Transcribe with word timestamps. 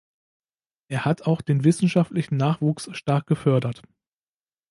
Er 0.87 1.05
hat 1.05 1.27
auch 1.27 1.41
den 1.43 1.63
wissenschaftlichen 1.63 2.35
Nachwuchs 2.35 2.89
stark 2.97 3.27
gefördert. 3.27 3.83